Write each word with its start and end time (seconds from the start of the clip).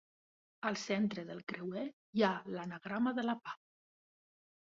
Al 0.69 0.77
centre 0.83 1.25
del 1.27 1.43
creuer 1.51 1.83
hi 2.19 2.25
ha 2.27 2.31
l'anagrama 2.55 3.13
de 3.19 3.27
la 3.31 3.35
pau. 3.49 3.63